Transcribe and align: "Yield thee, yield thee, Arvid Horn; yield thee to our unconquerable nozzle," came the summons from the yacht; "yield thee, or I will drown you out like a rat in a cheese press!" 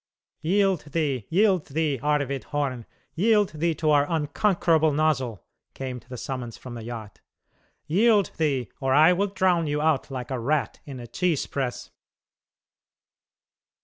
"Yield 0.41 0.85
thee, 0.93 1.27
yield 1.29 1.67
thee, 1.67 1.99
Arvid 2.01 2.45
Horn; 2.45 2.87
yield 3.13 3.49
thee 3.49 3.75
to 3.75 3.91
our 3.91 4.07
unconquerable 4.09 4.91
nozzle," 4.91 5.45
came 5.75 5.99
the 6.09 6.17
summons 6.17 6.57
from 6.57 6.73
the 6.73 6.83
yacht; 6.83 7.21
"yield 7.85 8.31
thee, 8.37 8.71
or 8.79 8.95
I 8.95 9.13
will 9.13 9.27
drown 9.27 9.67
you 9.67 9.79
out 9.79 10.09
like 10.09 10.31
a 10.31 10.39
rat 10.39 10.79
in 10.87 10.99
a 10.99 11.05
cheese 11.05 11.45
press!" 11.45 11.91